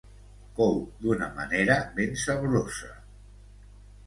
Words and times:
Cou 0.59 0.79
d'una 1.03 1.27
manera 1.35 1.75
ben 2.01 2.17
saborosa. 2.23 2.91